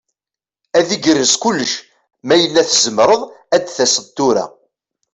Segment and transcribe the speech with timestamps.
[0.77, 1.73] Ad igerrez kullec
[2.25, 3.21] ma yella tzemreḍ
[3.55, 4.45] ad d-taseḍ tura.